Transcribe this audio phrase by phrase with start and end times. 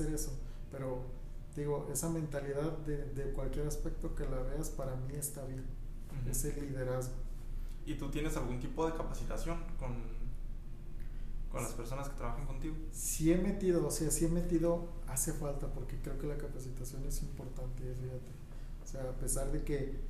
[0.00, 0.32] hacer eso,
[0.70, 1.02] pero
[1.56, 5.64] digo, esa mentalidad de, de cualquier aspecto que la veas para mí está bien,
[6.28, 7.14] ese liderazgo.
[7.84, 9.94] ¿Y tú tienes algún tipo de capacitación con,
[11.50, 12.76] con las personas que trabajan contigo?
[12.92, 17.04] Sí he metido, o sea, sí he metido, hace falta, porque creo que la capacitación
[17.06, 18.32] es importante, fíjate.
[18.82, 20.00] O sea, a pesar de que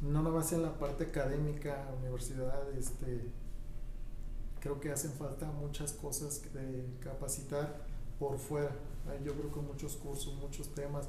[0.00, 3.30] no nomás en la parte académica, universidad, este,
[4.60, 7.84] creo que hacen falta muchas cosas de capacitar
[8.18, 8.70] por fuera.
[9.24, 11.08] Yo creo que muchos cursos, muchos temas,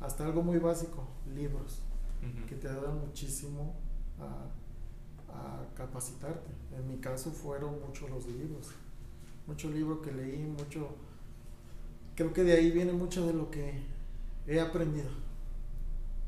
[0.00, 1.04] hasta algo muy básico,
[1.34, 1.80] libros,
[2.48, 3.74] que te ayudan muchísimo
[4.18, 4.50] a,
[5.76, 6.50] capacitarte.
[6.74, 8.70] En mi caso fueron muchos los libros,
[9.46, 10.88] mucho libro que leí, mucho,
[12.14, 13.82] creo que de ahí viene mucho de lo que
[14.46, 15.10] he aprendido.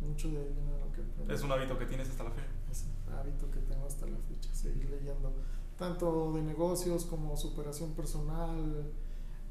[0.00, 2.48] Mucho de, lo que Es un hábito que tienes hasta la fecha.
[2.70, 5.32] Es un hábito que tengo hasta la fecha, seguir leyendo,
[5.78, 8.92] tanto de negocios como superación personal,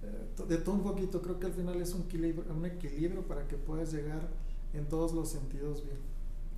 [0.04, 3.48] eh, de todo un poquito, creo que al final es un equilibrio, un equilibrio para
[3.48, 4.30] que puedas llegar
[4.74, 5.98] en todos los sentidos bien.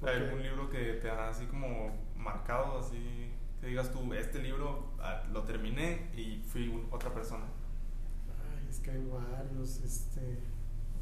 [0.01, 4.91] ¿Hay algún libro que te ha así como marcado, así que digas tú, este libro
[4.99, 7.45] ah, lo terminé y fui otra persona?
[7.45, 10.39] Ay, es que hay varios, este,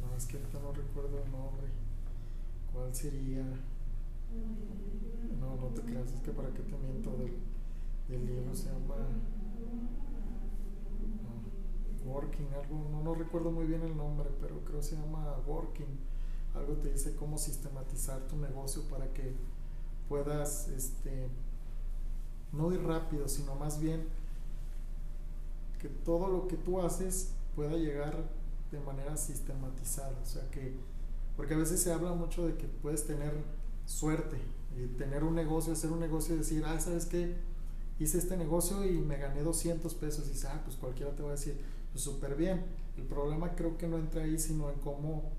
[0.02, 1.68] no, es que ahorita no recuerdo el nombre.
[2.74, 3.44] ¿Cuál sería?
[5.40, 7.38] No, no te creas, es que para qué te miento del,
[8.10, 8.96] del libro se llama
[12.08, 16.00] Working, algo, no, no recuerdo muy bien el nombre, pero creo que se llama Working.
[16.56, 19.36] Algo te dice cómo sistematizar tu negocio para que
[20.08, 21.30] puedas, este,
[22.52, 24.08] no ir rápido, sino más bien
[25.80, 28.16] que todo lo que tú haces pueda llegar
[28.72, 30.18] de manera sistematizada.
[30.22, 30.76] O sea que,
[31.36, 33.34] porque a veces se habla mucho de que puedes tener
[33.86, 34.38] suerte
[34.76, 37.36] y tener un negocio, hacer un negocio y decir, ah, ¿sabes qué?
[38.00, 40.28] Hice este negocio y me gané 200 pesos.
[40.28, 41.60] Y dices, ah, pues cualquiera te va a decir,
[41.98, 42.64] pues súper bien.
[42.95, 45.31] El problema creo que no entra ahí, sino en cómo,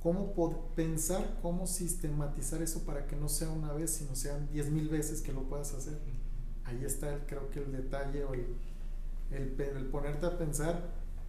[0.00, 0.32] cómo
[0.76, 5.20] pensar, cómo sistematizar eso para que no sea una vez, sino sean 10 mil veces
[5.20, 5.98] que lo puedas hacer.
[6.62, 8.56] Ahí está el, creo que el detalle o el,
[9.32, 10.80] el, el ponerte a pensar,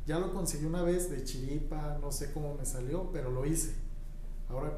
[0.06, 3.74] ya lo conseguí una vez de chiripa, no sé cómo me salió, pero lo hice.
[4.47, 4.78] Ahora,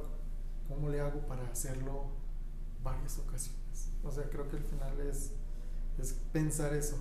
[0.70, 2.06] ¿cómo le hago para hacerlo
[2.82, 3.90] varias ocasiones?
[4.02, 5.32] O sea, creo que al final es,
[6.00, 6.96] es pensar eso.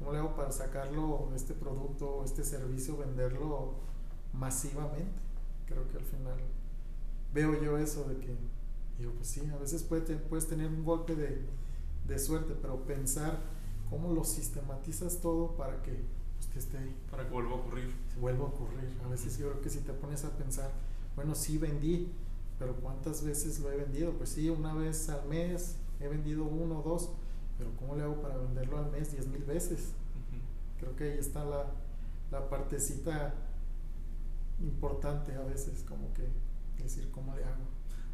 [0.00, 3.74] ¿Cómo le hago para sacarlo, este producto, este servicio, venderlo
[4.32, 5.20] masivamente?
[5.66, 6.36] Creo que al final
[7.32, 8.34] veo yo eso de que,
[8.98, 11.46] digo, pues sí, a veces puedes tener un golpe de,
[12.08, 13.38] de suerte, pero pensar
[13.90, 16.00] cómo lo sistematizas todo para que
[16.38, 16.96] pues, que esté ahí.
[17.10, 17.94] Para que vuelva a ocurrir.
[18.18, 18.98] Vuelva a ocurrir.
[19.04, 20.70] A veces yo creo que si te pones a pensar,
[21.14, 22.10] bueno, sí vendí,
[22.58, 24.12] pero ¿cuántas veces lo he vendido?
[24.12, 27.10] Pues sí, una vez al mes he vendido uno o dos,
[27.60, 29.92] pero ¿cómo le hago para venderlo al mes diez mil veces?
[30.78, 31.66] Creo que ahí está la,
[32.30, 33.34] la partecita
[34.58, 36.26] importante a veces, como que
[36.82, 37.64] decir cómo le hago.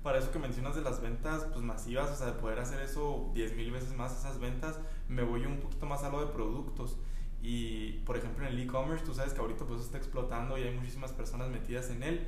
[0.03, 3.31] Para eso que mencionas de las ventas pues masivas, o sea, de poder hacer eso
[3.35, 6.97] diez mil veces más esas ventas, me voy un poquito más a lo de productos.
[7.41, 10.75] Y por ejemplo en el e-commerce, tú sabes que ahorita pues está explotando y hay
[10.75, 12.27] muchísimas personas metidas en él.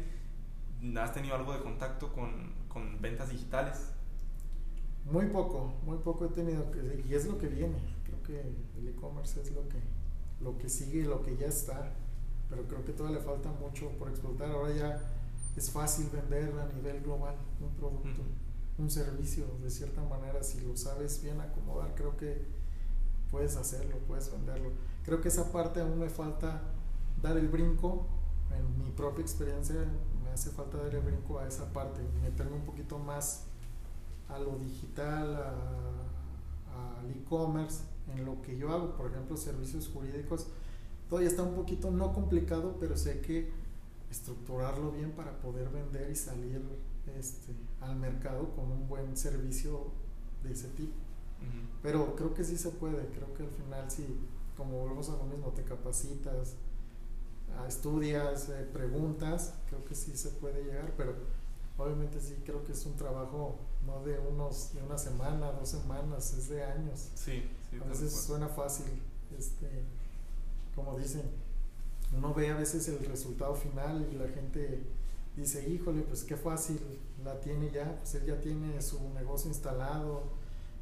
[0.96, 3.92] ¿Has tenido algo de contacto con, con ventas digitales?
[5.10, 6.66] Muy poco, muy poco he tenido,
[7.08, 7.78] y es lo que viene.
[8.04, 8.40] Creo que
[8.78, 9.78] el e-commerce es lo que,
[10.40, 11.94] lo que sigue, lo que ya está.
[12.50, 14.50] Pero creo que todavía le falta mucho por explotar.
[14.50, 15.00] Ahora ya
[15.56, 18.22] es fácil vender a nivel global un producto,
[18.78, 22.46] un servicio, de cierta manera, si lo sabes bien acomodar, creo que
[23.30, 24.70] puedes hacerlo, puedes venderlo.
[25.04, 26.62] Creo que esa parte aún me falta
[27.22, 28.06] dar el brinco.
[28.56, 29.74] En mi propia experiencia
[30.22, 33.47] me hace falta dar el brinco a esa parte, meterme un poquito más
[34.28, 37.82] a lo digital, al e-commerce,
[38.14, 40.46] en lo que yo hago, por ejemplo, servicios jurídicos,
[41.08, 43.50] todavía está un poquito no complicado, pero sé que
[44.10, 46.62] estructurarlo bien para poder vender y salir
[47.18, 49.88] este, al mercado con un buen servicio
[50.42, 50.94] de ese tipo.
[51.82, 54.04] Pero creo que sí se puede, creo que al final sí,
[54.56, 56.56] como volvemos a lo mismo, te capacitas,
[57.66, 61.14] estudias, eh, preguntas, creo que sí se puede llegar, pero
[61.76, 66.32] obviamente sí creo que es un trabajo no de unos de una semana, dos semanas,
[66.34, 67.08] es de años.
[67.14, 67.44] Sí,
[67.80, 68.86] a veces suena fácil,
[69.38, 69.68] este,
[70.74, 71.22] como dicen,
[72.16, 74.82] uno ve a veces el resultado final y la gente
[75.36, 76.80] dice, híjole, pues qué fácil
[77.24, 80.22] la tiene ya, pues él ya tiene su negocio instalado,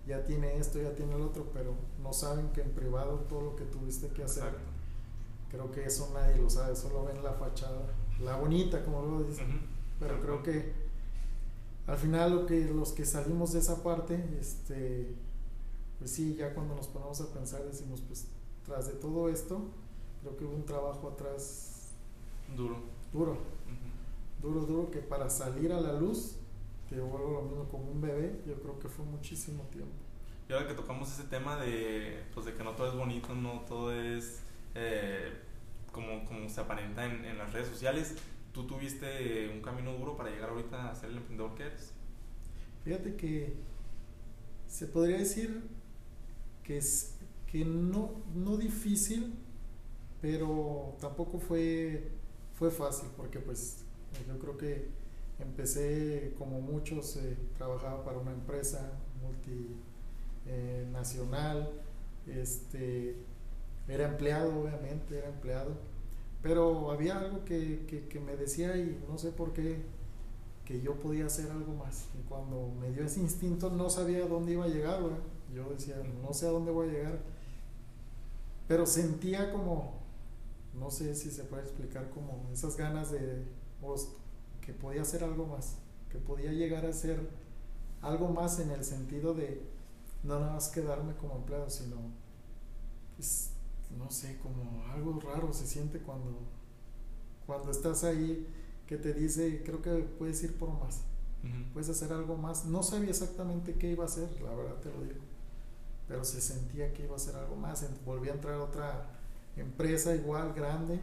[0.07, 3.57] ya tiene esto, ya tiene el otro, pero no saben que en privado todo lo
[3.57, 4.55] que tuviste que hacer.
[5.51, 7.87] Creo que eso nadie lo sabe, solo ven la fachada,
[8.21, 9.67] la bonita, como lo dicen.
[9.99, 10.86] Pero creo que
[11.87, 15.15] al final lo que los que salimos de esa parte, este,
[15.99, 18.27] pues sí, ya cuando nos ponemos a pensar decimos, pues
[18.65, 19.71] tras de todo esto,
[20.23, 21.77] creo que hubo un trabajo atrás
[22.55, 22.77] Duro.
[23.13, 23.33] Duro.
[23.33, 24.43] Ujú.
[24.43, 26.37] Duro, duro, que para salir a la luz,
[26.89, 29.93] que vuelvo lo mismo como un bebé, yo creo que fue muchísimo tiempo.
[30.49, 33.63] Y ahora que tocamos ese tema de, pues de que no todo es bonito, no
[33.63, 34.43] todo es
[34.75, 35.33] eh,
[35.91, 38.15] como, como se aparenta en, en las redes sociales,
[38.57, 41.93] ¿tú tuviste un camino duro para llegar ahorita a ser el emprendedor que eres?
[42.85, 43.53] Fíjate que
[44.67, 45.63] se podría decir
[46.65, 47.17] que es
[47.53, 49.35] que no, no difícil,
[50.23, 52.09] pero tampoco fue,
[52.55, 53.85] fue fácil, porque pues
[54.27, 54.89] yo creo que
[55.39, 58.99] empecé como muchos, eh, trabajaba para una empresa
[60.47, 61.73] multinacional,
[62.27, 63.17] este,
[63.87, 65.77] era empleado obviamente, era empleado,
[66.47, 69.83] pero había algo que, que, me decía y no sé por qué,
[70.65, 72.05] que yo podía hacer algo más.
[72.17, 75.19] Y cuando me dio ese instinto no sabía dónde iba a llegar, ¿verdad?
[75.53, 77.19] Yo decía, no sé a dónde voy a llegar.
[78.69, 79.95] Pero sentía como,
[80.73, 83.43] no sé si se puede explicar, como esas ganas de,
[84.61, 85.79] que podía hacer algo más,
[86.13, 87.29] que podía llegar a ser
[88.03, 89.63] algo más en el sentido de
[90.23, 91.97] no nada más quedarme como empleado, sino,
[93.17, 93.51] pues,
[93.97, 96.39] no sé, como algo raro se siente cuando,
[97.47, 98.47] cuando estás ahí
[98.87, 101.03] que te dice, creo que puedes ir por más,
[101.73, 102.65] puedes hacer algo más.
[102.67, 105.21] No sabía exactamente qué iba a hacer, la verdad te lo digo,
[106.09, 107.87] pero se sentía que iba a hacer algo más.
[108.05, 109.11] Volví a entrar a otra
[109.57, 111.01] empresa igual, grande,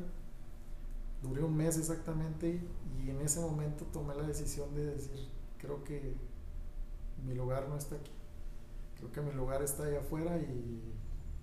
[1.22, 2.62] duré un mes exactamente
[3.04, 6.16] y en ese momento tomé la decisión de decir, creo que
[7.26, 8.12] mi lugar no está aquí,
[8.98, 10.94] creo que mi lugar está allá afuera y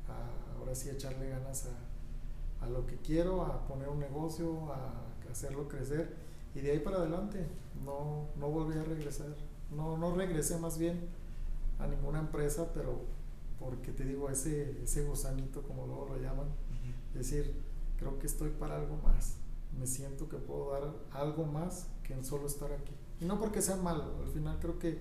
[0.08, 5.06] a- ahora sí echarle ganas a, a lo que quiero, a poner un negocio, a
[5.30, 6.14] hacerlo crecer
[6.54, 7.46] y de ahí para adelante
[7.84, 9.28] no, no volví a regresar,
[9.70, 11.08] no, no regresé más bien
[11.78, 13.00] a ninguna empresa, pero
[13.58, 17.18] porque te digo, ese, ese gusanito como luego lo llaman, Ujú.
[17.18, 17.54] decir,
[17.98, 19.36] creo que estoy para algo más,
[19.78, 22.92] me siento que puedo dar algo más que en solo estar aquí.
[23.20, 24.98] Y no porque sea malo, al final creo que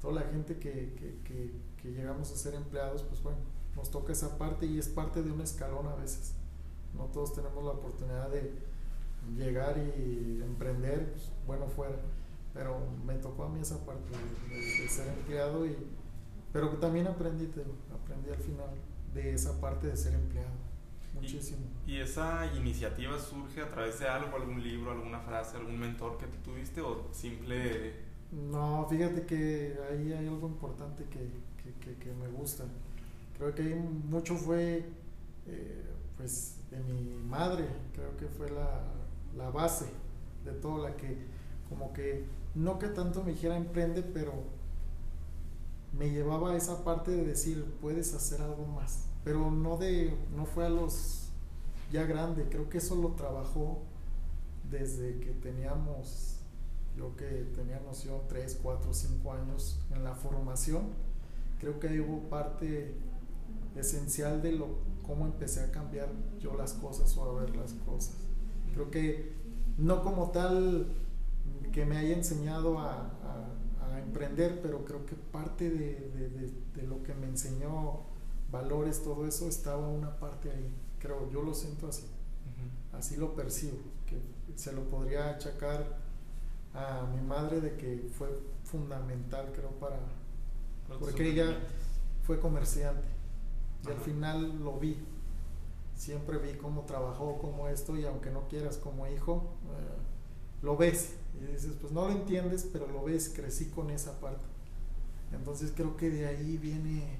[0.00, 1.52] toda la gente que, que, que,
[1.82, 3.38] que llegamos a ser empleados, pues bueno,
[3.78, 6.34] nos toca esa parte y es parte de un escalón a veces.
[6.94, 8.52] No todos tenemos la oportunidad de
[9.36, 11.96] llegar y emprender, pues, bueno fuera,
[12.54, 15.76] pero me tocó a mí esa parte de, de- de ser empleado y
[16.52, 17.62] pero también aprendí, te
[17.94, 18.70] aprendí al final
[19.14, 20.48] de esa parte de ser empleado,
[21.14, 21.60] muchísimo.
[21.86, 26.26] ¿Y esa iniciativa surge a través de algo, algún libro, alguna frase, algún mentor que
[26.26, 28.06] tú tuviste o simple...
[28.32, 31.18] No, fíjate que ahí hay algo importante que,
[31.62, 32.64] que, que, que me gusta.
[33.38, 34.84] Creo que mucho fue
[35.46, 35.84] eh,
[36.16, 38.82] pues de mi madre, creo que fue la,
[39.36, 39.86] la base
[40.44, 41.16] de todo, la que
[41.68, 42.24] como que
[42.54, 44.32] no que tanto me dijera emprende, pero
[45.96, 50.44] me llevaba a esa parte de decir puedes hacer algo más, pero no de no
[50.44, 51.28] fue a los
[51.92, 53.78] ya grande, creo que eso lo trabajó
[54.70, 56.34] desde que teníamos
[56.96, 60.88] yo que tenía noción 3, 4, 5 años en la formación,
[61.60, 62.94] creo que ahí hubo parte
[63.78, 64.66] esencial de lo
[65.06, 66.08] cómo empecé a cambiar
[66.38, 68.14] yo las cosas o a ver las cosas.
[68.74, 69.32] Creo que
[69.78, 70.92] no como tal
[71.72, 73.54] que me haya enseñado a, a-
[73.94, 78.00] a emprender, pero creo que parte de, de- de- de lo que me enseñó
[78.50, 80.74] valores, todo eso, estaba una parte ahí.
[80.98, 82.04] Creo, yo lo siento así
[82.92, 84.18] así lo percibo, que
[84.56, 85.98] se lo podría achacar
[86.74, 88.28] a mi madre de que fue
[88.64, 89.98] fundamental, creo, para...
[90.98, 91.58] Porque ella
[92.26, 93.06] fue comerciante
[93.86, 94.96] y al final lo vi,
[95.94, 101.14] siempre vi cómo trabajó, cómo esto, y aunque no quieras como hijo, eh, lo ves
[101.40, 104.44] y dices, pues no lo entiendes, pero lo ves, crecí con esa parte.
[105.32, 107.18] Entonces creo que de ahí viene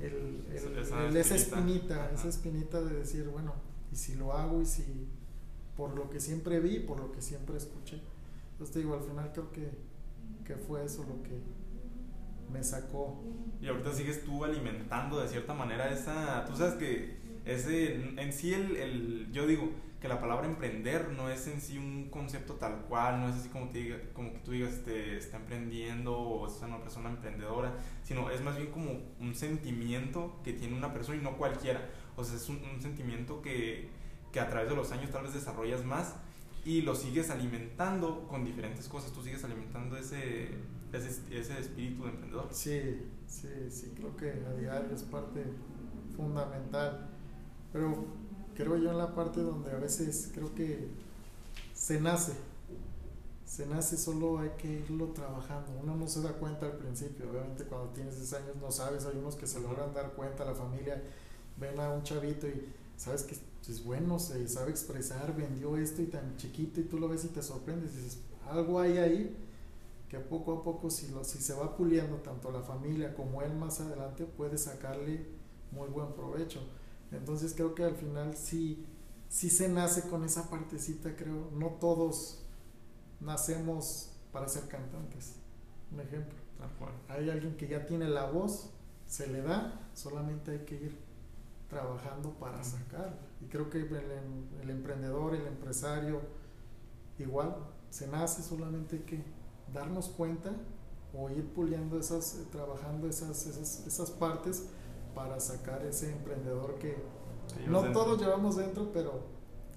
[0.00, 1.36] el, el- Esa el- esa espinita.
[1.36, 2.14] espinita, Ajá.
[2.14, 3.52] esa espinita de decir, bueno,
[3.92, 4.84] y si lo hago y si
[5.76, 8.00] por lo que siempre vi, por lo que siempre escuché.
[8.52, 9.68] Entonces te digo, al final creo que,
[10.46, 11.38] que fue eso lo que
[12.52, 13.22] me sacó.
[13.60, 16.44] Y ahorita sigues tú alimentando de cierta manera esa...
[16.46, 21.28] Tú sabes que ese, en sí el, el- Yo digo que la palabra emprender no
[21.28, 24.40] es en sí un concepto tal cual, no es así como, te diga, como que
[24.40, 29.00] tú digas este, está emprendiendo o es una persona emprendedora, sino es más bien como
[29.20, 31.88] un sentimiento que tiene una persona y no cualquiera.
[32.16, 33.90] O sea, es un, un sentimiento que,
[34.32, 36.16] que a través de los años tal vez desarrollas más
[36.64, 39.12] y lo sigues alimentando con diferentes cosas.
[39.12, 40.48] Tú sigues alimentando ese,
[40.92, 42.48] ese, ese espíritu de emprendedor.
[42.52, 45.44] Sí, sí, sí, creo que a diario es parte
[46.16, 47.08] fundamental.
[47.72, 48.04] Pero
[48.54, 50.88] creo yo en la parte donde a veces creo que
[51.74, 52.32] se nace.
[53.46, 55.72] Se nace, solo hay que irlo trabajando.
[55.82, 57.30] Uno no se da cuenta al principio.
[57.30, 59.04] Obviamente cuando tienes 10 años no sabes.
[59.06, 61.02] Hay unos que se logran dar cuenta, la familia
[61.58, 63.36] ven a un chavito y sabes que
[63.70, 67.28] es bueno, se sabe expresar, vendió esto y tan chiquito y tú lo ves y
[67.28, 68.18] te sorprendes, dices,
[68.48, 69.36] algo hay ahí
[70.12, 73.54] que poco a poco si, lo, si se va puliendo tanto la familia como él
[73.54, 75.26] más adelante puede sacarle
[75.70, 76.60] muy buen provecho.
[77.12, 78.84] Entonces creo que al final sí,
[79.30, 81.48] sí se nace con esa partecita, creo.
[81.52, 82.44] No todos
[83.20, 85.36] nacemos para ser cantantes.
[85.90, 86.36] Un ejemplo.
[87.08, 88.68] Hay alguien que ya tiene la voz,
[89.06, 90.98] se le da, solamente hay que ir
[91.70, 93.16] trabajando para sacarla.
[93.40, 93.96] Y creo que el,
[94.60, 96.20] el emprendedor, el empresario,
[97.18, 97.56] igual,
[97.88, 99.41] se nace, solamente hay que
[99.72, 100.52] darnos cuenta
[101.14, 104.66] o ir puliendo esas, eh, trabajando esas, esas, esas, partes
[105.14, 106.96] para sacar ese emprendedor que
[107.66, 109.22] no todos llevamos dentro, pero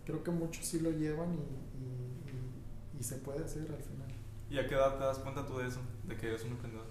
[0.06, 4.08] creo que muchos sí lo llevan y, y, y, se puede hacer al final.
[4.50, 6.86] ¿Y a qué edad te das cuenta tú de eso, de que eres un emprendedor?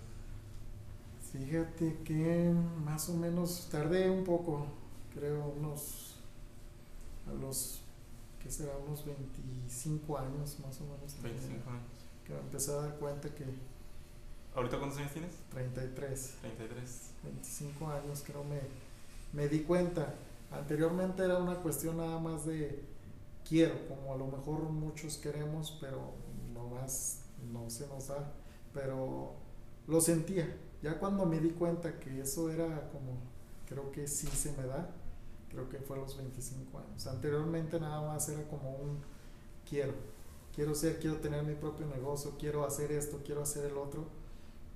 [1.33, 4.67] Fíjate que más o menos tardé un poco,
[5.15, 6.21] creo unos
[7.27, 7.81] a los
[8.39, 11.23] que será unos 25 años más o menos.
[11.23, 11.94] 25 años
[12.25, 13.45] que me empecé a dar cuenta que...
[14.55, 15.35] ¿Ahorita cuántos años tienes?
[15.51, 16.35] 33.
[16.41, 17.11] 33.
[17.25, 18.61] 25 años creo me,
[19.33, 20.15] me di cuenta.
[20.51, 22.85] Anteriormente era una cuestión nada más de
[23.49, 26.13] quiero, como a lo mejor muchos queremos, pero
[26.55, 27.21] nomás
[27.53, 28.33] no se nos da.
[28.73, 29.35] Pero
[29.87, 30.57] lo sentía.
[30.83, 33.19] Ya cuando me di cuenta que eso era como,
[33.69, 34.89] creo que sí se me da,
[35.49, 37.07] creo que fue a los 25 años.
[37.07, 38.99] Anteriormente nada más era como un
[39.69, 39.95] quiero
[40.55, 44.07] quiero ser, quiero tener mi propio negocio, quiero hacer esto, quiero hacer el otro,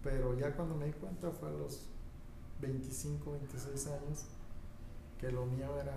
[0.02, 1.86] pero ya cuando me di cuenta fue a los
[2.60, 4.24] 25, 26 años
[5.18, 5.94] que lo mío era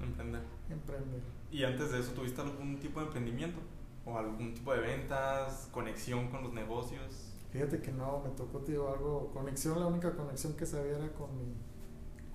[0.00, 0.42] emprender.
[0.70, 1.20] Emprender.
[1.50, 3.58] ¿Y antes de eso tuviste algún tipo de emprendimiento?
[4.06, 7.32] ¿O algún tipo de ventas, conexión con los negocios?
[7.52, 11.36] Fíjate que no, me tocó, tío, algo, conexión, la única conexión que sabía era con
[11.38, 11.54] mi,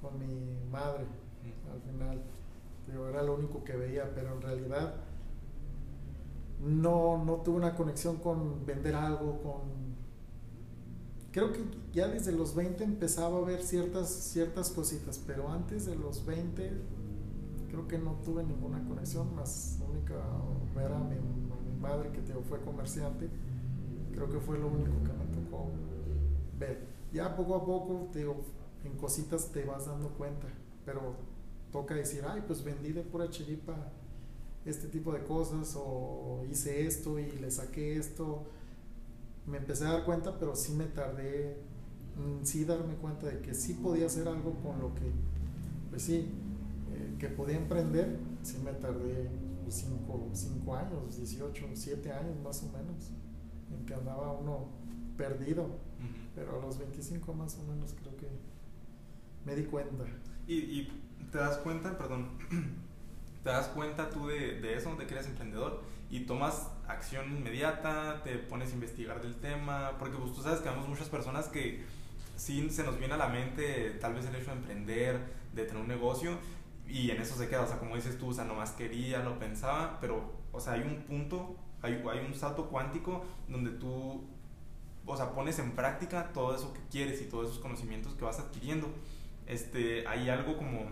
[0.01, 1.05] con mi madre,
[1.71, 2.21] al final,
[2.87, 4.95] digo, era lo único que veía, pero en realidad
[6.59, 9.89] no, no tuve una conexión con vender algo, con...
[11.31, 11.63] Creo que
[11.93, 16.71] ya desde los 20 empezaba a ver ciertas, ciertas cositas, pero antes de los 20
[17.69, 20.15] creo que no tuve ninguna conexión, más única
[20.75, 23.29] ver a mi, mi madre que fue comerciante,
[24.11, 25.69] creo que fue lo único que me tocó
[26.57, 26.87] ver.
[27.13, 30.47] Ya poco a poco, te en cositas te vas dando cuenta,
[30.85, 31.15] pero
[31.71, 33.75] toca decir, ay, pues vendí de pura chiripa
[34.65, 38.43] este tipo de cosas o hice esto y le saqué esto.
[39.45, 41.57] Me empecé a dar cuenta, pero sí me tardé
[42.17, 45.11] en sí darme cuenta de que sí podía hacer algo con lo que,
[45.89, 46.29] pues sí,
[46.91, 48.19] eh, que podía emprender.
[48.43, 49.29] Sí me tardé
[49.69, 53.11] 5 años, 18, 7 años más o menos,
[53.71, 54.67] en que andaba uno
[55.17, 55.67] perdido.
[56.35, 58.27] Pero a los 25 más o menos creo que
[59.45, 60.05] me di cuenta.
[60.47, 60.87] ¿Y, y
[61.31, 62.29] te das cuenta, perdón?
[63.43, 68.21] Te das cuenta tú de, de, eso, de que eres emprendedor y tomas acción inmediata,
[68.23, 71.83] te pones a investigar del tema, porque pues, tú sabes que vemos muchas personas que
[72.35, 75.19] sí se nos viene a la mente tal vez el hecho de emprender,
[75.53, 76.37] de tener un negocio
[76.87, 79.37] y en eso se queda, o sea, como dices tú, o sea, nomás quería, lo
[79.37, 84.23] pensaba, pero, o sea, hay un punto, hay, hay un salto cuántico donde tú,
[85.05, 88.39] o sea, pones en práctica todo eso que quieres y todos esos conocimientos que vas
[88.39, 88.89] adquiriendo.
[89.45, 90.87] Este, hay algo como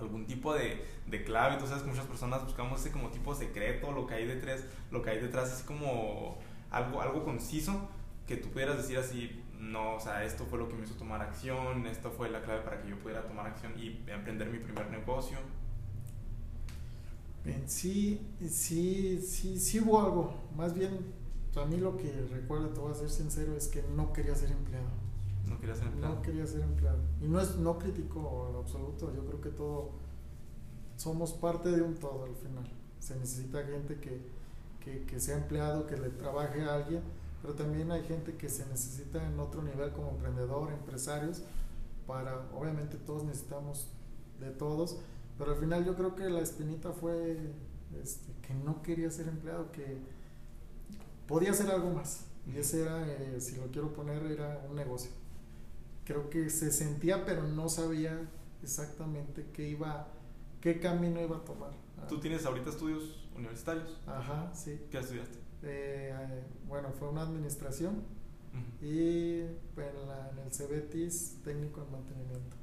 [0.00, 1.56] algún tipo de, de clave.
[1.56, 5.02] Tú sabes que muchas personas buscamos ese como tipo secreto, lo que hay detrás, lo
[5.02, 6.38] que hay detrás es como
[6.70, 7.88] algo, algo conciso
[8.26, 11.22] que tú pudieras decir así, no, o sea, esto fue lo que me hizo tomar
[11.22, 14.90] acción, esto fue la clave para que yo pudiera tomar acción y emprender mi primer
[14.90, 15.38] negocio.
[17.66, 20.34] Sí, sí, sí, sí hubo algo.
[20.56, 21.14] Más bien,
[21.54, 24.50] a mí lo que recuerdo, te voy a ser sincero, es que no quería ser
[24.50, 25.05] empleado.
[25.48, 26.14] No quería ser empleado.
[26.14, 26.98] No quería ser empleado.
[27.20, 29.90] Y no es no critico en absoluto, yo creo que todo
[30.96, 32.66] somos parte de un todo al final.
[32.98, 34.20] Se necesita gente que,
[34.80, 37.02] que, que, sea empleado, que le trabaje a alguien,
[37.42, 41.42] pero también hay gente que se necesita en otro nivel como emprendedor, empresarios,
[42.06, 43.88] para, obviamente todos necesitamos
[44.40, 44.98] de todos,
[45.38, 47.52] pero al final yo creo que la espinita fue
[48.02, 49.98] este, que no quería ser empleado, que
[51.28, 52.24] podía hacer algo más.
[52.46, 55.10] Y ese era, eh, si lo quiero poner, era un negocio
[56.06, 58.18] creo que se sentía, pero no sabía
[58.62, 60.08] exactamente qué iba,
[60.60, 61.72] qué camino iba a tomar.
[62.08, 64.00] ¿Tú tienes ahorita estudios universitarios?
[64.06, 64.86] Ajá, sí.
[64.90, 65.38] ¿Qué estudiaste?
[65.62, 68.04] Eh, eh, bueno, fue una administración
[68.80, 72.56] y en, la, en el CBTIS técnico en mantenimiento.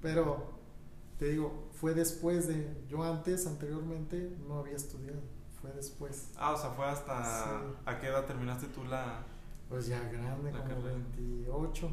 [0.00, 0.60] Pero
[1.18, 5.20] te digo, fue después de, yo antes, anteriormente, no había estudiado,
[5.60, 6.30] fue después.
[6.36, 9.24] Ah, o sea, fue hasta, ¿a qué edad terminaste tú la...
[9.68, 11.90] Pues ya grande, como 28.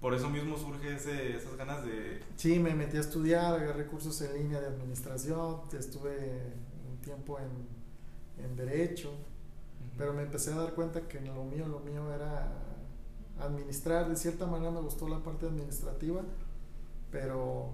[0.00, 2.20] Por eso mismo surge ese, esas ganas de...
[2.36, 6.54] Sí, me metí a estudiar, agarré cursos en línea de administración, estuve
[6.88, 9.12] un tiempo en, en derecho,
[9.96, 12.52] pero me empecé a dar cuenta que lo mío, lo mío era
[13.40, 16.22] administrar, de cierta manera me gustó la parte administrativa,
[17.10, 17.70] pero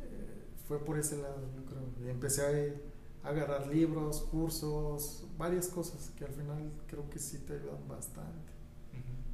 [0.00, 2.06] eh, fue por ese lado, yo creo.
[2.06, 2.80] Y empecé
[3.22, 8.52] a, agarrar libros, cursos, varias cosas que al final creo que sí te ayudan bastante.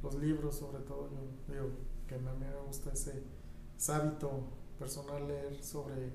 [0.01, 1.69] Los libros, sobre todo, yo digo
[2.11, 3.23] que a mí me gusta ese,
[3.93, 4.29] hábito
[4.77, 6.07] personal leer sobre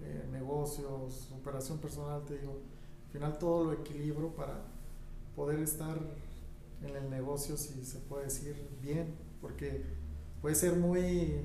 [0.00, 2.60] eh, negocios, operación personal, te digo,
[3.06, 4.62] al final todo lo equilibro para
[5.34, 5.98] poder estar
[6.80, 9.84] en el negocio, si se puede decir, bien, porque
[10.40, 11.42] puede ser muy,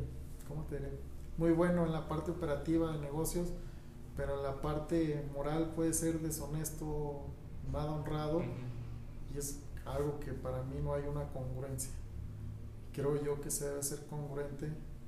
[0.48, 1.00] ¿cómo te diré?
[1.38, 3.48] Muy bueno en la parte operativa de negocios,
[4.16, 7.26] pero en la parte moral puede ser deshonesto,
[7.72, 8.44] nada honrado,
[9.34, 11.92] y es algo que para mí no hay una congruencia.
[12.96, 14.68] Creo yo que se debe ser congruente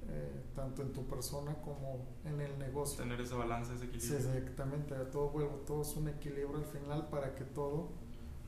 [0.10, 2.98] eh, tanto en tu persona como en el negocio.
[2.98, 4.20] Tener ese balance, ese equilibrio.
[4.20, 7.92] Sí, exactamente, todo, vuelvo, todo es un equilibrio al final para que todo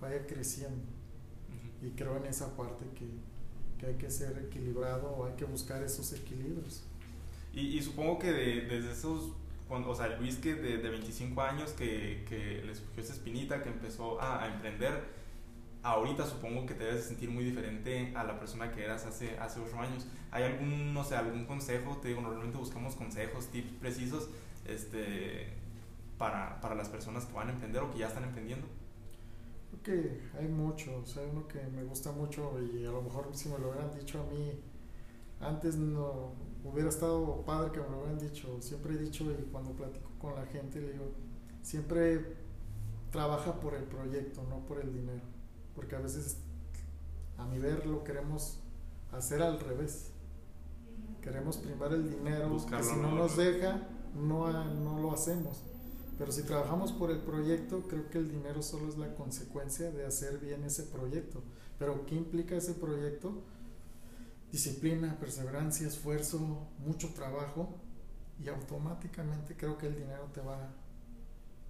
[0.01, 0.84] vaya creciendo.
[1.81, 3.08] Y creo en esa parte que,
[3.77, 6.84] que, hay que ser equilibrado o hay que buscar esos equilibrios.
[7.53, 9.31] Y, y supongo que de, desde esos,
[9.69, 13.63] cuando, o sea, Luis que de, de 25 años que, que, le surgió esa espinita,
[13.63, 15.03] que empezó a, a, emprender,
[15.84, 19.60] ahorita supongo que te debes sentir muy diferente a la persona que eras hace, hace
[19.60, 20.08] 8 años.
[20.32, 21.98] ¿Hay algún, no sé, algún consejo?
[21.98, 24.30] Te digo, normalmente buscamos consejos, tips precisos
[24.66, 25.54] este,
[26.18, 28.68] para, para las personas que van a emprender o que ya están emprendiendo
[29.84, 33.58] que hay muchos, hay uno que me gusta mucho y a lo mejor si me
[33.60, 34.52] lo hubieran dicho a mí
[35.40, 36.34] antes no
[36.64, 38.62] hubiera estado padre que me lo hubieran dicho.
[38.62, 41.12] Siempre he dicho y cuando platico con la gente le digo,
[41.62, 42.36] siempre
[43.12, 45.22] trabaja por el proyecto, no por el dinero.
[45.80, 46.36] Porque a veces
[47.38, 48.60] a mi ver lo queremos
[49.14, 50.12] hacer al revés.
[51.22, 55.64] Queremos primar el dinero, que si no nos deja, no, no lo hacemos.
[56.18, 60.06] Pero si trabajamos por el proyecto, creo que el dinero solo es la consecuencia de
[60.06, 61.42] hacer bien ese proyecto.
[61.78, 63.32] Pero ¿qué implica ese proyecto?
[64.52, 67.70] Disciplina, perseverancia, esfuerzo, mucho trabajo
[68.44, 70.74] y automáticamente creo que el dinero te va,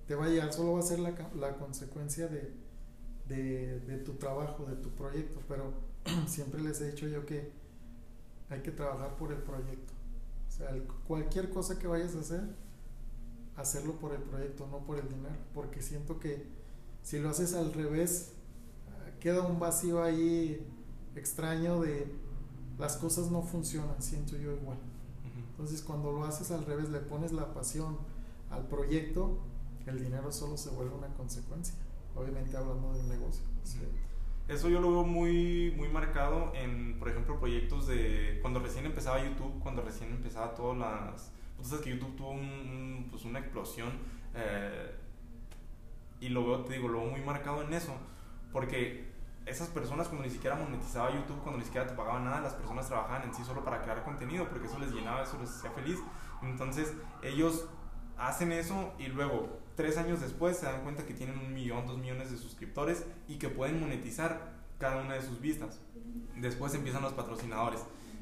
[0.08, 2.69] te va a llegar, solo va a ser la, la consecuencia de,
[3.30, 5.40] de, de, tu trabajo, de tu proyecto.
[5.48, 5.74] Pero
[6.28, 7.52] siempre les he dicho yo que
[8.50, 9.94] hay que trabajar por el proyecto.
[10.48, 10.70] O sea,
[11.08, 12.42] cualquier cosa que vayas a hacer,
[13.56, 16.46] hacerlo por el proyecto, no por el dinero, porque siento que
[17.04, 18.34] si lo haces al revés,
[19.20, 20.66] queda un vacío ahí
[21.16, 22.12] extraño de
[22.78, 24.78] las cosas no funcionan, siento yo igual.
[25.52, 27.98] Entonces cuando lo haces al revés, le pones la pasión
[28.50, 29.38] al proyecto,
[29.86, 31.76] el dinero solo se vuelve una consecuencia,
[32.20, 33.44] obviamente hablando de un negocio.
[34.48, 39.24] Eso yo lo veo muy, muy marcado en, por ejemplo, proyectos de cuando recién empezaba
[39.24, 43.92] YouTube, cuando recién empezaba todas las entonces que YouTube tuvo un, pues una explosión
[44.34, 44.96] eh,
[46.22, 47.94] y lo veo, te digo, lo veo muy marcado en eso,
[48.54, 49.12] porque
[49.46, 52.88] esas personas cuando ni siquiera monetizaba YouTube, cuando ni siquiera te pagaban nada, las personas
[52.88, 56.00] trabajaban en sí solo para crear contenido, porque eso les llenaba, eso les hacía feliz.
[56.42, 57.68] Entonces ellos
[58.18, 61.98] hacen eso y luego, tres años después, se dan cuenta que tienen un millón, dos
[61.98, 65.80] millones de suscriptores y que pueden monetizar cada una de sus vistas.
[66.36, 67.80] Después empiezan los patrocinadores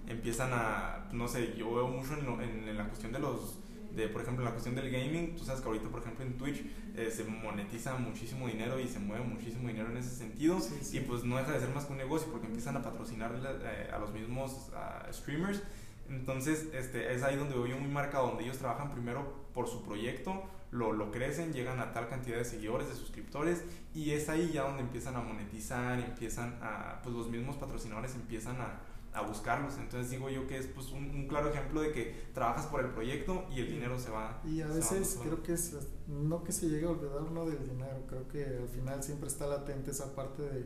[0.07, 3.59] empiezan a, no sé, yo veo mucho en, en, la cuestión de los,
[3.93, 6.37] de, por ejemplo, en la cuestión del gaming, tú sabes que ahorita, por ejemplo, en
[6.37, 6.63] Twitch
[6.95, 10.59] eh, se monetiza muchísimo dinero y se mueve muchísimo dinero en ese sentido
[10.93, 13.89] y pues no deja de ser más que un negocio porque empiezan a patrocinar eh,
[13.93, 14.69] a los mismos
[15.11, 15.61] streamers.
[16.09, 19.83] Entonces, este, es ahí donde veo yo muy marcado, donde ellos trabajan primero por su
[19.83, 24.51] proyecto, lo, lo, crecen, llegan a tal cantidad de seguidores, de suscriptores, y es ahí
[24.53, 28.81] ya donde empiezan a monetizar, empiezan a, pues los mismos patrocinadores empiezan a,
[29.17, 29.77] a buscarlos.
[29.77, 33.45] Entonces digo yo que es pues un, claro ejemplo de que trabajas por el proyecto
[33.51, 34.41] y el dinero se va.
[34.45, 35.75] Y a veces creo que es,
[36.07, 39.47] no que se llegue a olvidar uno del dinero, creo que al final siempre está
[39.47, 40.65] latente esa parte de,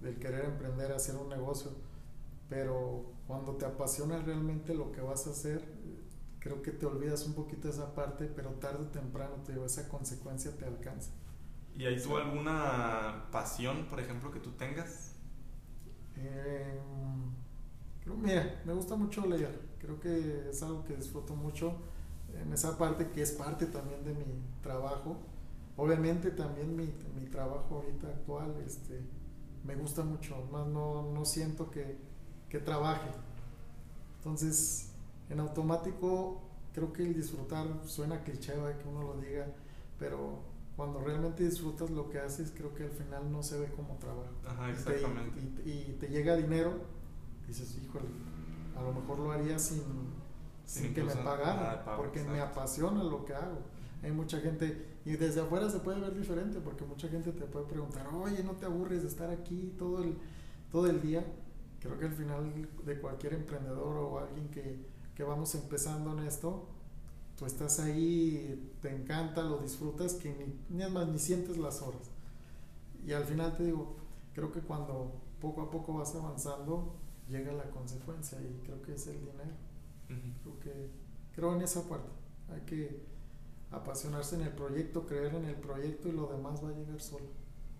[0.00, 1.72] del querer emprender, hacer un negocio,
[2.48, 5.64] pero cuando te apasiona realmente lo que vas a hacer,
[6.38, 9.64] creo que te olvidas un poquito de esa parte, pero tarde o temprano te digo,
[9.64, 11.10] esa consecuencia te alcanza.
[11.76, 15.16] ¿Y hay tú alguna pasión, por ejemplo, que tú tengas?
[16.16, 16.78] Eh,
[18.16, 19.60] mira, me gusta mucho leer.
[19.78, 21.76] Creo que es algo que disfruto mucho
[22.40, 24.24] en esa parte que es parte también de mi
[24.62, 25.16] trabajo.
[25.76, 29.00] Obviamente también mi, mi trabajo ahorita actual este,
[29.64, 31.98] me gusta mucho, más no, no siento que,
[32.54, 33.10] que trabaje.
[34.18, 34.90] Entonces,
[35.28, 36.40] en automático,
[36.72, 39.48] creo que el disfrutar suena cliché que uno lo diga,
[39.98, 40.38] pero
[40.76, 44.30] cuando realmente disfrutas lo que haces, creo que al final no se ve como trabajo.
[44.46, 45.40] Ajá, exactamente.
[45.66, 46.74] y, y, te llega dinero
[47.48, 48.06] dices, híjole,
[48.76, 49.82] a lo mejor lo haría sin,
[50.64, 53.58] sin, que me pagaran, porque me apasiona lo que hago.
[54.00, 57.66] Hay mucha gente, y desde afuera se puede ver diferente, porque mucha gente te puede
[57.66, 60.16] preguntar, oye, no te aburres de estar aquí todo el,
[60.70, 61.24] todo el día.
[61.84, 66.66] Creo que al final de cualquier emprendedor o alguien que, que vamos empezando en esto,
[67.36, 72.10] tú estás ahí, te encanta, lo disfrutas, que ni, ni más ni sientes las horas.
[73.06, 73.96] Y al final te digo,
[74.32, 76.96] creo que cuando poco a poco vas avanzando,
[77.28, 79.52] llega la consecuencia y creo que es el dinero.
[80.42, 80.90] Creo que
[81.34, 82.08] creo en esa parte.
[82.48, 83.04] Hay que
[83.70, 87.26] apasionarse en el proyecto, creer en el proyecto y lo demás va a llegar solo.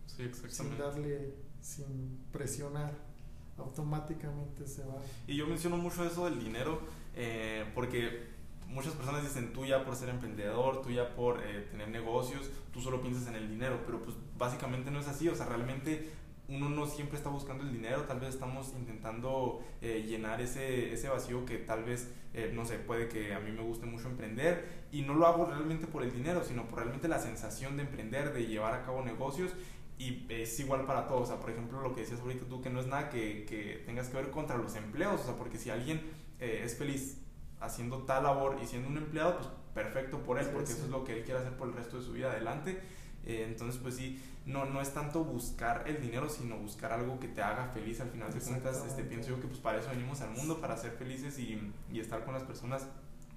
[0.06, 0.56] Sí, exactamente.
[0.56, 3.13] Sin darle, sin presionar,
[3.58, 4.96] automáticamente se va.
[5.26, 6.80] Y yo menciono mucho eso del dinero
[7.14, 8.34] eh, porque
[8.68, 12.80] muchas personas dicen tú ya por ser emprendedor, tú ya por eh, tener negocios, tú
[12.80, 16.10] solo piensas en el dinero, pero pues básicamente no es así, o sea, realmente
[16.48, 21.08] uno no siempre está buscando el dinero, tal vez estamos intentando eh, llenar ese, ese
[21.08, 24.84] vacío que tal vez, eh, no sé, puede que a mí me guste mucho emprender
[24.92, 28.34] y no lo hago realmente por el dinero, sino por realmente la sensación de emprender,
[28.34, 29.52] de llevar a cabo negocios
[29.98, 32.70] y es igual para todos, o sea, por ejemplo, lo que decías ahorita tú, que
[32.70, 35.70] no es nada que, que tengas que ver contra los empleos, o sea, porque si
[35.70, 36.02] alguien
[36.40, 37.18] es feliz
[37.60, 41.04] haciendo tal labor y siendo un empleado, pues perfecto por él, porque eso es lo
[41.04, 42.80] que él quiere hacer por el resto de su vida adelante.
[43.26, 47.28] Eh, entonces, pues sí, no, no es tanto buscar el dinero, sino buscar algo que
[47.28, 48.00] te haga feliz.
[48.00, 50.76] Al final de cuentas, este, pienso yo que pues para eso venimos al mundo, para
[50.76, 52.86] ser felices y, y estar con las personas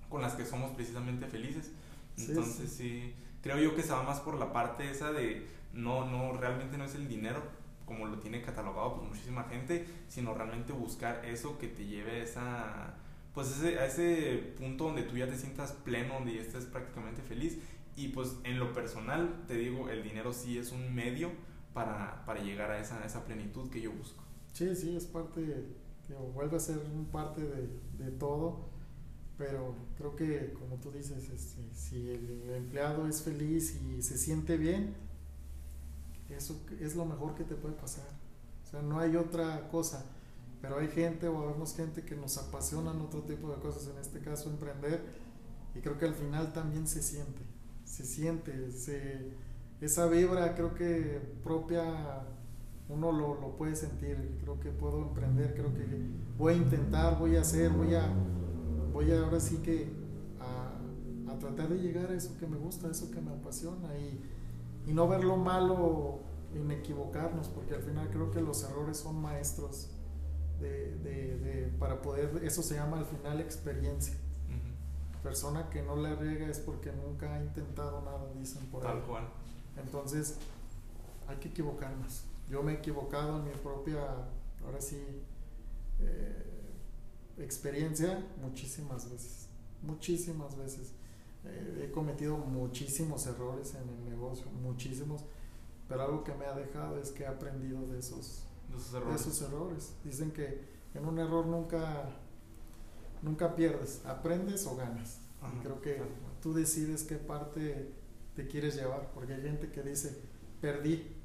[0.09, 1.71] con las que somos precisamente felices.
[2.17, 6.33] Entonces, sí, creo yo que se va más por la parte esa de no, no,
[6.33, 7.41] realmente no es el dinero
[7.85, 12.23] como lo tiene catalogado pues muchísima gente, sino realmente buscar eso que te lleve a
[12.23, 12.97] esa
[13.33, 17.21] pues ese, a ese punto donde tú ya te sientas pleno, donde ya estés prácticamente
[17.21, 17.59] feliz.
[17.95, 21.31] Y pues en lo personal, te digo, el dinero sí es un medio
[21.71, 24.23] para, para llegar a esa, esa plenitud que yo busco.
[24.53, 25.67] Sí, sí, es parte,
[26.33, 27.69] vuelve a ser un parte de,
[28.03, 28.69] de, todo,
[29.37, 34.57] pero creo que como tú dices, este, si el empleado es feliz y se siente
[34.57, 34.95] bien,
[36.35, 38.07] eso es lo mejor que te puede pasar.
[38.63, 40.05] O sea, no hay otra cosa
[40.61, 44.19] pero hay gente o vemos gente que nos apasionan otro tipo de cosas, en este
[44.19, 45.01] caso emprender,
[45.75, 47.41] y creo que al final también se siente,
[47.83, 49.33] se siente, se,
[49.81, 52.25] esa vibra creo que propia
[52.89, 55.85] uno lo, lo, puede sentir, creo que puedo emprender, creo que
[56.37, 58.09] voy a intentar, voy a hacer, voy a,
[58.93, 59.91] voy a ahora sí que
[60.39, 63.95] a, a tratar de llegar a eso que me gusta, a eso que me apasiona
[63.97, 64.21] y,
[64.87, 66.19] y no ver lo malo
[66.55, 69.89] en equivocarnos, porque al final creo que los errores son maestros
[70.61, 74.15] de, de, de, para poder, eso se llama al final experiencia.
[75.21, 78.93] Persona que no le riega es porque nunca ha intentado nada, dicen por ahí.
[78.93, 79.27] Tal cual.
[79.75, 80.37] Entonces,
[81.27, 82.23] hay que equivocarnos.
[82.49, 83.99] Yo me he equivocado en mi propia,
[84.63, 85.03] ahora sí,
[85.99, 86.45] eh,
[87.39, 89.49] experiencia muchísimas veces.
[89.81, 90.93] Muchísimas veces.
[91.49, 95.23] Eh, he cometido muchísimos errores en el negocio, muchísimos.
[95.87, 99.93] Pero algo que me ha dejado es que he aprendido de esos de esos errores.
[100.03, 100.61] Dicen que
[100.93, 102.09] en un error nunca,
[103.21, 105.19] nunca pierdes, aprendes o ganas.
[105.55, 106.01] y creo que
[106.41, 107.93] tú decides qué parte
[108.35, 110.21] te quieres llevar, porque hay gente que dice,
[110.61, 111.15] perdí,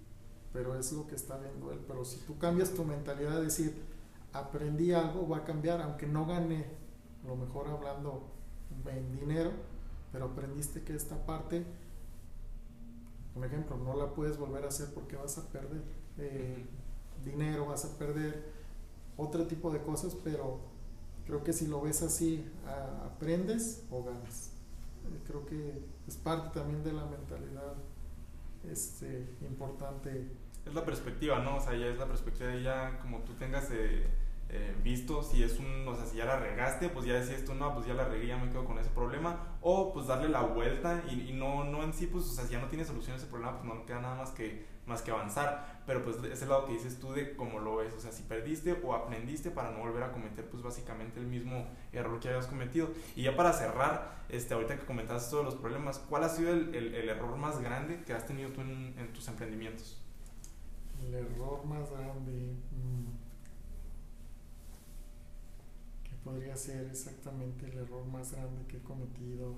[0.52, 1.80] pero es lo que está viendo él.
[1.86, 3.82] Pero si tú cambias tu mentalidad de decir,
[4.32, 6.66] aprendí algo, va a cambiar, aunque no gane,
[7.26, 8.30] lo mejor hablando
[8.86, 9.50] en dinero,
[10.12, 11.64] pero aprendiste que esta parte,
[13.34, 15.82] por ejemplo, no la puedes volver a hacer porque vas a perder.
[16.18, 16.66] Eh,
[17.24, 18.52] dinero, vas a perder
[19.16, 20.60] otro tipo de cosas, pero
[21.26, 22.44] creo que si lo ves así,
[23.04, 24.50] aprendes o ganas.
[25.06, 27.74] Eh, creo que es parte también de la mentalidad
[28.70, 30.28] este, importante.
[30.66, 31.56] Es la perspectiva, ¿no?
[31.56, 34.06] O sea, ya es la perspectiva de ya como tú tengas eh,
[34.52, 37.54] eh, visto si es un, o sea, si ya la regaste, pues ya decías tú,
[37.54, 40.42] no, pues ya la regué, ya me quedo con ese problema, o pues darle la
[40.42, 43.14] vuelta y, y no, no en sí, pues, o sea, si ya no tienes solución
[43.14, 45.82] a ese problema, pues no queda nada más que más que avanzar.
[45.86, 48.72] Pero pues ese lado que dices tú de cómo lo ves, o sea, si perdiste
[48.82, 52.90] o aprendiste para no volver a cometer pues básicamente el mismo error que habías cometido.
[53.16, 56.74] Y ya para cerrar, este, ahorita que comentaste todos los problemas, ¿cuál ha sido el,
[56.74, 60.00] el, error más grande que has tenido tú en, en, tus emprendimientos?
[61.04, 62.54] El error más grande...
[62.70, 63.22] Mm,
[66.04, 69.56] ¿Qué podría ser exactamente el error más grande que he cometido?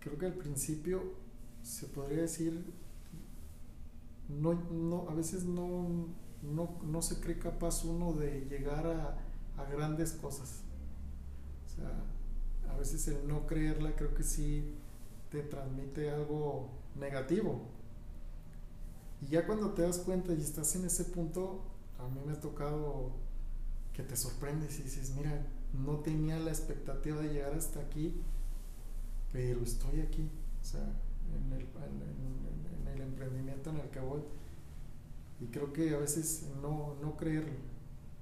[0.00, 1.02] creo que al principio
[1.62, 2.64] se podría decir,
[4.28, 6.06] no, no, a veces no,
[6.42, 9.18] no, no se cree capaz uno de llegar a,
[9.62, 10.62] a, grandes cosas.
[11.66, 14.74] O sea, a veces el no creerla creo que sí
[15.30, 17.66] te transmite algo negativo.
[19.22, 21.62] Y ya cuando te das cuenta y estás en ese punto,
[21.98, 23.12] a mí me ha tocado
[23.92, 28.14] que te sorprendes y dices, mira, no tenía la expectativa de llegar hasta aquí,
[29.32, 30.28] pero estoy aquí,
[30.60, 34.22] o sea, en el, en, el emprendimiento en el que voy.
[35.40, 37.52] Y creo que a veces no, no creerlo,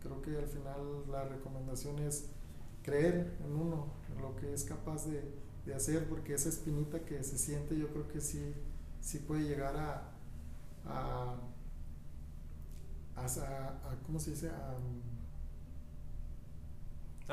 [0.03, 2.27] creo que al final la recomendación es
[2.83, 5.23] creer en uno, en lo que es capaz de,
[5.67, 8.55] de hacer, porque esa espinita que se siente yo creo que sí,
[9.01, 10.18] sí puede llegar a,
[10.89, 11.37] a,
[13.17, 14.51] a, ¿cómo se dice?
[14.51, 14.77] A,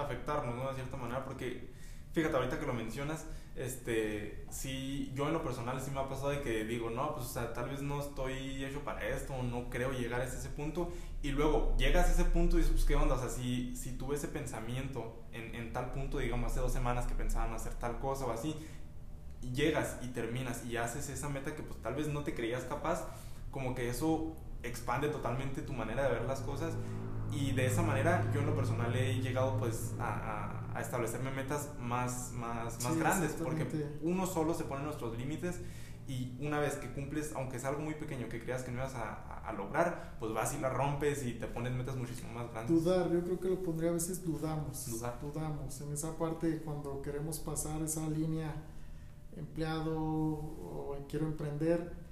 [0.02, 0.68] afectarnos, ¿no?
[0.70, 1.70] De cierta manera, porque
[2.12, 6.30] fíjate, ahorita que lo mencionas, este, sí, yo en lo personal sí me ha pasado
[6.30, 9.70] de que digo, no, pues, o sea, tal vez no estoy hecho para esto, no
[9.70, 10.92] creo llegar a ese punto,
[11.22, 13.16] y luego llegas a ese punto y dices, pues, ¿qué onda?
[13.16, 17.06] O sea, si, si tuve ese pensamiento en, en tal punto, digamos, hace dos semanas
[17.06, 18.56] que pensaban hacer tal cosa o así,
[19.42, 22.64] y llegas y terminas y haces esa meta que, pues, tal vez no te creías
[22.64, 23.06] capaz,
[23.56, 26.74] como que eso expande totalmente tu manera de ver las cosas
[27.32, 31.70] y de esa manera yo en lo personal he llegado pues a, a, establecerme metas
[31.80, 33.66] más, más, más grandes porque
[34.02, 35.62] uno solo se pone nuestros límites
[36.06, 38.94] y una vez que cumples, aunque es algo muy pequeño que creas que no ibas
[38.96, 42.84] a, a, lograr, pues vas y la rompes y te pones metas muchísimo más grandes.
[42.84, 44.86] Dudar, yo creo que lo pondría a veces dudamos.
[44.92, 45.18] Dudar.
[45.22, 45.80] Dudamos.
[45.80, 48.54] En esa parte cuando queremos pasar esa línea
[49.38, 52.05] empleado o quiero emprender,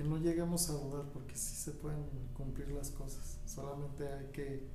[0.00, 2.02] que no lleguemos a dudar porque sí se pueden
[2.34, 3.36] cumplir las cosas.
[3.44, 4.66] Solamente hay que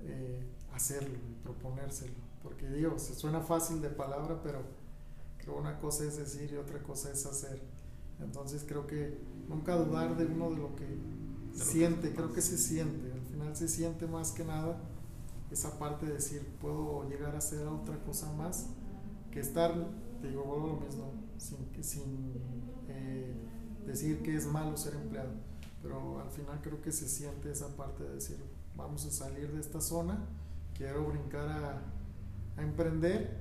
[0.00, 2.14] eh, hacerlo y proponérselo.
[2.42, 4.62] Porque digo, se suena fácil de palabra, pero
[5.38, 7.62] creo una cosa es decir y otra cosa es hacer.
[8.18, 9.16] Entonces creo que
[9.48, 10.98] nunca dudar de uno de lo que
[11.54, 13.12] siente, creo que se siente.
[13.12, 14.76] Al final se siente más que nada
[15.52, 18.70] esa parte de decir, puedo llegar a hacer otra cosa más
[19.30, 19.72] que estar,
[20.20, 22.32] te digo, vuelvo lo mismo, sin, sin
[22.88, 23.45] eh,
[23.86, 25.30] decir que es malo ser empleado
[25.86, 28.36] pero al final creo que se siente esa parte de decir,
[28.74, 30.18] vamos a salir de esta zona,
[30.76, 31.82] quiero brincar a,
[32.56, 33.38] a emprender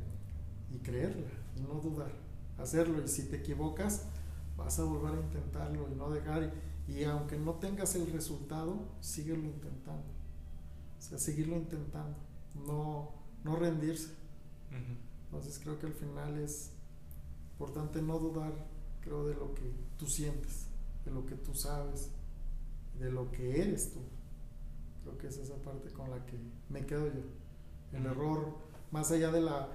[0.72, 1.28] y creerla
[1.58, 2.12] y no dudar,
[2.60, 4.04] hacerlo y si te equivocas
[4.58, 6.54] vas a volver a intentarlo y no dejar
[6.88, 10.06] y, aunque no tengas el resultado, síguelo intentando,
[11.00, 12.16] o sea, seguirlo intentando,
[12.68, 13.10] no,
[13.44, 14.14] no rendirse.
[15.26, 16.70] Entonces creo que al final es
[17.54, 18.54] importante no dudar,
[19.06, 20.66] creo, de lo que tú sientes,
[21.06, 22.10] de lo que tú sabes,
[23.00, 24.02] de lo que eres tú.
[25.04, 26.38] Creo que es esa parte con la que
[26.70, 27.22] me quedo yo.
[27.94, 28.58] El error,
[28.92, 29.70] más allá de la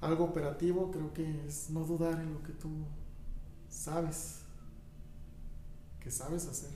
[0.00, 2.70] algo operativo, creo que es no dudar en lo que tú
[3.68, 4.42] sabes,
[6.00, 6.72] que sabes hacer.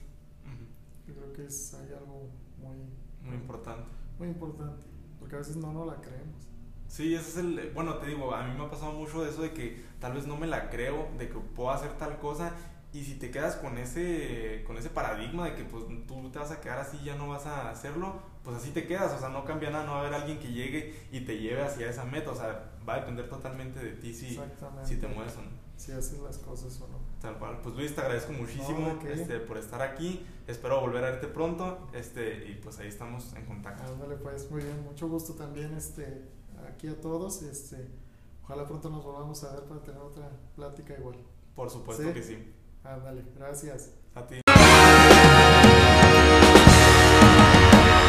[1.09, 2.77] Yo creo que es hay algo muy,
[3.23, 3.89] muy importante.
[4.19, 4.87] Muy importante,
[5.19, 6.47] porque a veces no nos la creemos.
[6.89, 9.43] Sí, ese es el, bueno, te digo, a mí me ha pasado mucho de eso
[9.43, 12.53] de que tal vez no me la creo, de que puedo hacer tal cosa
[12.93, 16.51] y si te quedas con ese, con ese paradigma de que pues tú te vas
[16.51, 19.29] a quedar así y ya no vas a hacerlo, pues así te quedas, o sea,
[19.29, 22.05] no cambia nada, no va a haber alguien que llegue y te lleve hacia esa
[22.05, 24.41] meta, o sea, va a depender totalmente de ti si,
[24.85, 25.67] si te mueves o no.
[25.77, 26.99] Si haces las cosas o no.
[27.21, 27.61] Tal cual.
[27.63, 30.25] Pues Luis, te agradezco muchísimo este, por estar aquí.
[30.47, 31.89] Espero volver a verte pronto.
[31.93, 33.93] Este, y pues ahí estamos en contacto.
[33.93, 34.83] Ándale, pues muy bien.
[34.85, 36.31] Mucho gusto también este,
[36.69, 37.43] aquí a todos.
[37.43, 37.89] Este,
[38.45, 41.17] ojalá pronto nos volvamos a ver para tener otra plática igual.
[41.55, 42.53] Por supuesto que sí.
[42.85, 43.93] Ándale, gracias.
[44.15, 44.46] A ti.